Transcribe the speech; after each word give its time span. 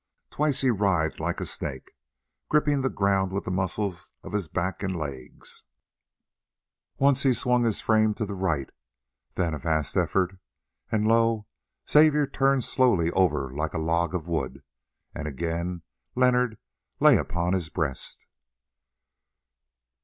Twice 0.31 0.61
he 0.61 0.71
writhed 0.71 1.19
like 1.19 1.39
a 1.39 1.45
snake, 1.45 1.91
gripping 2.49 2.81
the 2.81 2.89
ground 2.89 3.31
with 3.31 3.43
the 3.45 3.51
muscles 3.51 4.13
of 4.23 4.31
his 4.33 4.49
back 4.49 4.81
and 4.81 4.95
legs; 4.97 5.63
once 6.97 7.21
he 7.21 7.33
swung 7.33 7.63
his 7.65 7.81
frame 7.81 8.15
to 8.15 8.25
the 8.25 8.33
right, 8.33 8.71
then 9.35 9.53
a 9.53 9.59
vast 9.59 9.95
effort, 9.95 10.39
and 10.91 11.07
lo! 11.07 11.45
Xavier 11.87 12.25
turned 12.25 12.63
slowly 12.63 13.11
over 13.11 13.53
like 13.53 13.75
a 13.75 13.77
log 13.77 14.15
of 14.15 14.27
wood, 14.27 14.63
and 15.13 15.27
again 15.27 15.83
Leonard 16.15 16.57
lay 16.99 17.15
upon 17.17 17.53
his 17.53 17.69
breast. 17.69 18.25